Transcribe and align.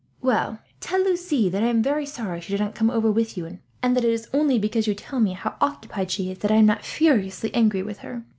"Tell 0.79 0.99
Lucie 1.03 1.47
that 1.47 1.61
I 1.61 1.67
am 1.67 1.83
very 1.83 2.07
sorry 2.07 2.41
she 2.41 2.53
did 2.53 2.59
not 2.59 2.73
come 2.73 2.89
over 2.89 3.11
with 3.11 3.37
you 3.37 3.45
and 3.45 3.53
Philip, 3.57 3.63
and 3.83 3.95
that 3.95 4.03
it 4.03 4.11
is 4.11 4.29
only 4.33 4.57
because 4.57 4.87
you 4.87 4.95
tell 4.95 5.19
me 5.19 5.33
how 5.33 5.57
occupied 5.61 6.09
she 6.09 6.31
is 6.31 6.39
that 6.39 6.49
I 6.51 6.55
am 6.55 6.65
not 6.65 6.83
furiously 6.83 7.53
angry 7.53 7.83
with 7.83 7.99
her. 7.99 8.23